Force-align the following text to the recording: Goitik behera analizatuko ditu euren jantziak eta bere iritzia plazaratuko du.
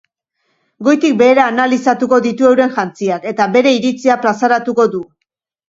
Goitik 0.87 1.13
behera 1.19 1.45
analizatuko 1.49 2.19
ditu 2.29 2.49
euren 2.53 2.75
jantziak 2.79 3.29
eta 3.35 3.49
bere 3.59 3.77
iritzia 3.81 4.19
plazaratuko 4.27 4.91
du. 4.99 5.07